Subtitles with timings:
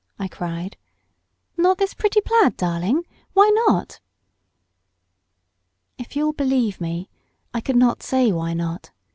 [0.17, 0.77] I cried.
[1.57, 3.03] "Not this pretty plaid, darling?
[3.33, 3.99] Why not?"
[5.99, 7.07] If you'll believe me,
[7.53, 8.89] I could not say why not.